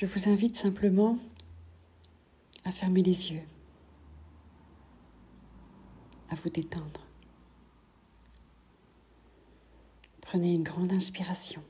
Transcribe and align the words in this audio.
Je 0.00 0.06
vous 0.06 0.28
invite 0.28 0.56
simplement 0.56 1.18
à 2.64 2.70
fermer 2.70 3.02
les 3.02 3.32
yeux, 3.32 3.42
à 6.28 6.36
vous 6.36 6.50
détendre. 6.50 7.04
Prenez 10.20 10.54
une 10.54 10.62
grande 10.62 10.92
inspiration, 10.92 11.64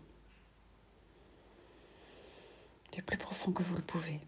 du 2.92 3.02
plus 3.02 3.16
profond 3.16 3.50
que 3.50 3.62
vous 3.62 3.76
le 3.76 3.82
pouvez, 3.82 4.20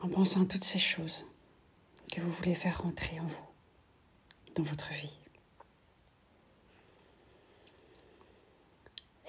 en 0.00 0.08
pensant 0.08 0.42
à 0.42 0.46
toutes 0.46 0.62
ces 0.62 0.78
choses 0.78 1.26
que 2.12 2.20
vous 2.20 2.30
voulez 2.30 2.54
faire 2.54 2.82
rentrer 2.82 3.18
en 3.18 3.26
vous, 3.26 3.48
dans 4.54 4.62
votre 4.62 4.92
vie. 4.92 5.25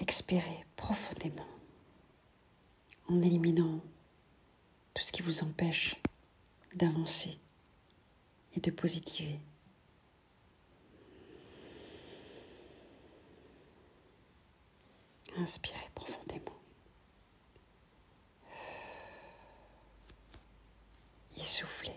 Expirez 0.00 0.64
profondément 0.76 1.46
en 3.08 3.20
éliminant 3.20 3.80
tout 4.94 5.02
ce 5.02 5.12
qui 5.12 5.22
vous 5.22 5.42
empêche 5.42 5.96
d'avancer 6.74 7.38
et 8.54 8.60
de 8.60 8.70
positiver. 8.70 9.40
Inspirez 15.36 15.88
profondément. 15.94 16.44
Et 21.36 21.44
soufflez. 21.44 21.92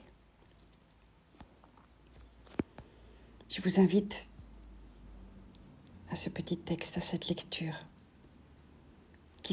Je 3.49 3.61
vous 3.61 3.79
invite 3.79 4.27
à 6.09 6.15
ce 6.15 6.29
petit 6.29 6.57
texte, 6.57 6.97
à 6.97 7.01
cette 7.01 7.27
lecture 7.27 7.73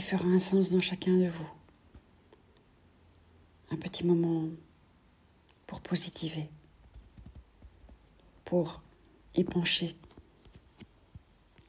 fera 0.03 0.25
un 0.25 0.39
sens 0.39 0.71
dans 0.71 0.81
chacun 0.81 1.17
de 1.17 1.29
vous. 1.29 1.51
Un 3.71 3.77
petit 3.77 4.05
moment 4.05 4.49
pour 5.67 5.81
positiver, 5.81 6.49
pour 8.45 8.83
épancher 9.35 9.97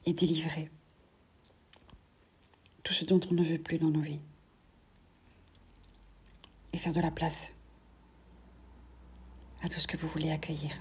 et 0.06 0.14
délivrer 0.14 0.72
tout 2.84 2.94
ce 2.94 3.06
dont 3.06 3.20
on 3.30 3.34
ne 3.34 3.44
veut 3.44 3.60
plus 3.60 3.78
dans 3.78 3.92
nos 3.92 4.02
vies. 4.02 4.22
Et 6.74 6.78
faire 6.78 6.94
de 6.94 7.02
la 7.02 7.12
place 7.12 7.54
à 9.62 9.70
tout 9.70 9.80
ce 9.80 9.88
que 9.88 9.98
vous 9.98 10.08
voulez 10.08 10.32
accueillir. 10.32 10.72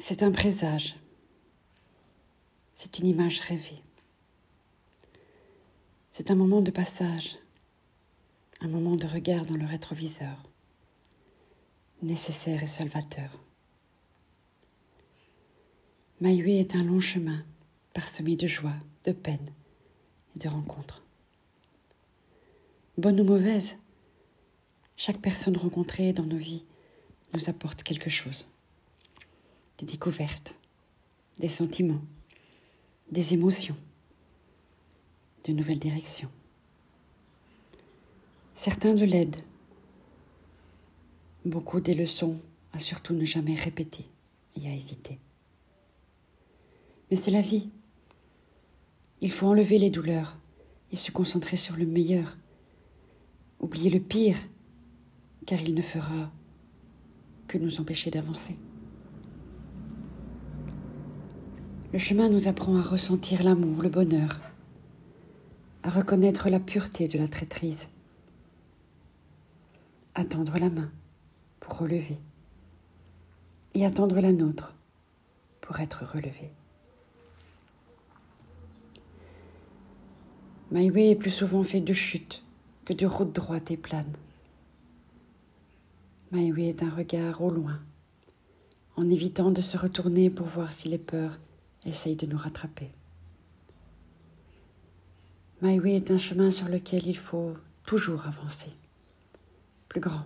C'est 0.00 0.22
un 0.22 0.30
présage. 0.30 0.96
C'est 2.72 3.00
une 3.00 3.06
image 3.08 3.40
rêvée. 3.40 3.82
C'est 6.12 6.30
un 6.30 6.36
moment 6.36 6.62
de 6.62 6.70
passage, 6.70 7.36
un 8.60 8.68
moment 8.68 8.94
de 8.94 9.06
regard 9.06 9.44
dans 9.44 9.56
le 9.56 9.66
rétroviseur, 9.66 10.48
nécessaire 12.00 12.62
et 12.62 12.68
salvateur. 12.68 13.30
Maïwe 16.20 16.60
est 16.60 16.76
un 16.76 16.84
long 16.84 17.00
chemin 17.00 17.44
parsemé 17.92 18.36
de 18.36 18.46
joie, 18.46 18.76
de 19.04 19.12
peine 19.12 19.52
et 20.36 20.38
de 20.38 20.48
rencontres. 20.48 21.02
Bonne 22.96 23.20
ou 23.20 23.24
mauvaise, 23.24 23.76
chaque 24.96 25.20
personne 25.20 25.56
rencontrée 25.56 26.12
dans 26.12 26.26
nos 26.26 26.38
vies 26.38 26.64
nous 27.34 27.50
apporte 27.50 27.82
quelque 27.82 28.10
chose 28.10 28.46
des 29.78 29.86
découvertes, 29.86 30.58
des 31.38 31.48
sentiments, 31.48 32.02
des 33.10 33.34
émotions, 33.34 33.76
de 35.46 35.52
nouvelles 35.52 35.78
directions. 35.78 36.30
Certains 38.54 38.94
de 38.94 39.04
l'aide, 39.04 39.36
beaucoup 41.44 41.80
des 41.80 41.94
leçons 41.94 42.40
à 42.72 42.80
surtout 42.80 43.14
ne 43.14 43.24
jamais 43.24 43.54
répéter 43.54 44.04
et 44.56 44.68
à 44.68 44.72
éviter. 44.72 45.18
Mais 47.10 47.16
c'est 47.16 47.30
la 47.30 47.40
vie. 47.40 47.70
Il 49.20 49.32
faut 49.32 49.46
enlever 49.46 49.78
les 49.78 49.90
douleurs 49.90 50.36
et 50.90 50.96
se 50.96 51.10
concentrer 51.10 51.56
sur 51.56 51.76
le 51.76 51.86
meilleur. 51.86 52.36
Oublier 53.60 53.90
le 53.90 54.00
pire, 54.00 54.38
car 55.46 55.60
il 55.60 55.74
ne 55.74 55.82
fera 55.82 56.30
que 57.46 57.58
nous 57.58 57.80
empêcher 57.80 58.10
d'avancer. 58.10 58.58
Le 61.90 61.98
chemin 61.98 62.28
nous 62.28 62.48
apprend 62.48 62.76
à 62.76 62.82
ressentir 62.82 63.42
l'amour, 63.42 63.82
le 63.82 63.88
bonheur, 63.88 64.40
à 65.82 65.88
reconnaître 65.88 66.50
la 66.50 66.60
pureté 66.60 67.08
de 67.08 67.16
la 67.16 67.28
traîtrise, 67.28 67.88
à 70.14 70.22
tendre 70.26 70.58
la 70.58 70.68
main 70.68 70.90
pour 71.60 71.78
relever 71.78 72.18
et 73.72 73.86
à 73.86 73.90
tendre 73.90 74.20
la 74.20 74.32
nôtre 74.32 74.74
pour 75.62 75.80
être 75.80 76.04
relevé. 76.04 76.52
My 80.70 80.88
est 80.88 81.16
plus 81.16 81.30
souvent 81.30 81.62
fait 81.62 81.80
de 81.80 81.94
chutes 81.94 82.44
que 82.84 82.92
de 82.92 83.06
routes 83.06 83.34
droites 83.34 83.70
et 83.70 83.78
planes. 83.78 84.12
My 86.32 86.52
est 86.68 86.82
un 86.82 86.90
regard 86.90 87.40
au 87.40 87.48
loin, 87.48 87.80
en 88.96 89.08
évitant 89.08 89.50
de 89.50 89.62
se 89.62 89.78
retourner 89.78 90.28
pour 90.28 90.46
voir 90.46 90.70
si 90.70 90.90
les 90.90 90.98
peurs 90.98 91.38
essaye 91.84 92.16
de 92.16 92.26
nous 92.26 92.38
rattraper. 92.38 92.90
My 95.60 95.80
Way 95.80 95.96
est 95.96 96.10
un 96.10 96.18
chemin 96.18 96.50
sur 96.50 96.68
lequel 96.68 97.06
il 97.06 97.16
faut 97.16 97.56
toujours 97.84 98.26
avancer. 98.26 98.70
Plus 99.88 100.00
grand, 100.00 100.24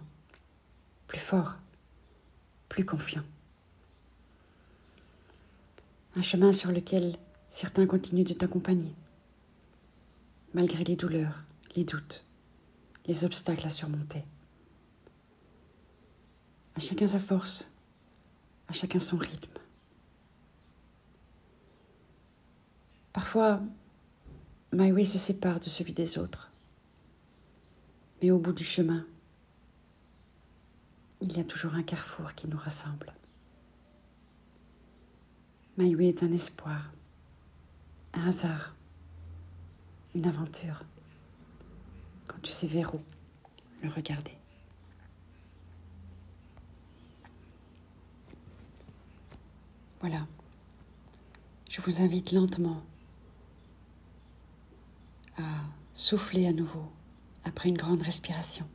plus 1.06 1.18
fort, 1.18 1.56
plus 2.68 2.84
confiant. 2.84 3.22
Un 6.16 6.22
chemin 6.22 6.52
sur 6.52 6.70
lequel 6.70 7.16
certains 7.48 7.86
continuent 7.86 8.24
de 8.24 8.34
t'accompagner, 8.34 8.94
malgré 10.52 10.84
les 10.84 10.96
douleurs, 10.96 11.44
les 11.76 11.84
doutes, 11.84 12.26
les 13.06 13.24
obstacles 13.24 13.66
à 13.66 13.70
surmonter. 13.70 14.24
À 16.74 16.80
chacun 16.80 17.06
sa 17.06 17.18
force, 17.18 17.70
à 18.68 18.74
chacun 18.74 18.98
son 18.98 19.16
rythme. 19.16 19.61
Parfois, 23.12 23.60
My 24.72 24.90
Way 24.90 25.04
se 25.04 25.18
sépare 25.18 25.60
de 25.60 25.68
celui 25.68 25.92
des 25.92 26.16
autres. 26.18 26.50
Mais 28.22 28.30
au 28.30 28.38
bout 28.38 28.52
du 28.52 28.64
chemin, 28.64 29.04
il 31.20 31.36
y 31.36 31.40
a 31.40 31.44
toujours 31.44 31.74
un 31.74 31.82
carrefour 31.82 32.34
qui 32.34 32.48
nous 32.48 32.56
rassemble. 32.56 33.12
My 35.76 35.94
Way 35.94 36.08
est 36.08 36.22
un 36.22 36.32
espoir, 36.32 36.90
un 38.14 38.28
hasard, 38.28 38.74
une 40.14 40.26
aventure. 40.26 40.84
Quand 42.28 42.40
tu 42.42 42.50
sais 42.50 42.66
vers 42.66 42.94
où 42.94 43.00
le 43.82 43.90
regarder. 43.90 44.36
Voilà. 50.00 50.26
Je 51.68 51.80
vous 51.80 52.00
invite 52.00 52.32
lentement 52.32 52.82
à 55.42 55.64
souffler 55.94 56.46
à 56.46 56.52
nouveau 56.52 56.84
après 57.44 57.68
une 57.68 57.76
grande 57.76 58.02
respiration 58.02 58.66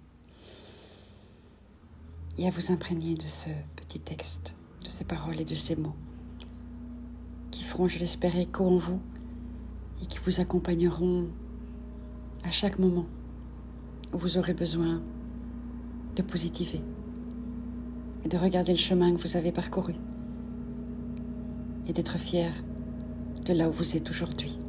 et 2.38 2.48
à 2.48 2.52
vous 2.52 2.72
imprégner 2.72 3.16
de 3.16 3.28
ce 3.28 3.50
petit 3.76 4.00
texte, 4.00 4.54
de 4.84 4.90
ces 4.90 5.06
paroles 5.06 5.40
et 5.40 5.46
de 5.46 5.56
ces 5.56 5.76
mots 5.76 5.96
qui 7.52 7.64
feront, 7.64 7.88
je 7.88 7.98
l'espère, 7.98 8.38
écho 8.38 8.66
en 8.66 8.78
vous 8.78 9.00
et 10.02 10.06
qui 10.06 10.20
vous 10.20 10.40
accompagneront 10.40 11.28
à 12.44 12.52
chaque 12.52 12.78
moment 12.78 13.08
où 14.14 14.18
vous 14.18 14.38
aurez 14.38 14.54
besoin 14.54 15.02
de 16.16 16.22
positiver 16.22 16.82
et 18.24 18.30
de 18.30 18.38
regarder 18.38 18.74
le 18.74 18.78
chemin 18.78 19.16
que 19.16 19.22
vous 19.22 19.38
avez 19.38 19.52
parcouru 19.52 19.96
et 21.88 21.94
d'être 21.94 22.18
fier 22.18 22.52
de 23.46 23.54
là 23.54 23.70
où 23.70 23.72
vous 23.72 23.96
êtes 23.96 24.10
aujourd'hui. 24.10 24.60